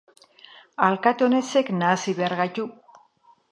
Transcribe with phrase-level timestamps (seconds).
[0.87, 2.69] Alkate honexek nahasi behar gaitu.